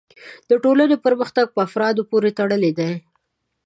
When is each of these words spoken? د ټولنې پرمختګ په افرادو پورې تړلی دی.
د 0.49 0.51
ټولنې 0.63 0.95
پرمختګ 1.05 1.45
په 1.55 1.59
افرادو 1.67 2.01
پورې 2.11 2.29
تړلی 2.39 2.71
دی. 2.79 2.91